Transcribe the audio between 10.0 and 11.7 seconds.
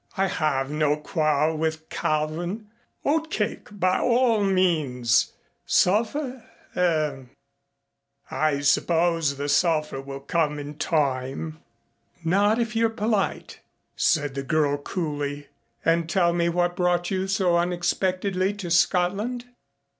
will come in time."